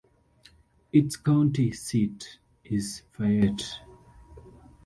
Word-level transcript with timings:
Its 0.91 1.15
county 1.15 1.71
seat 1.73 2.39
is 2.63 3.03
Fayette. 3.11 3.81